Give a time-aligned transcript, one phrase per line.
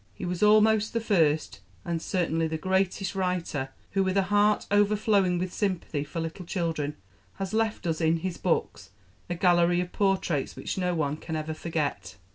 [0.15, 5.37] He was almost the first, and certainly the greatest, writer who, with a heart overflowing
[5.37, 6.95] with sympathy for little children,
[7.35, 8.89] has left us in his books
[9.29, 12.15] a gallery of portraits which no one can ever forget.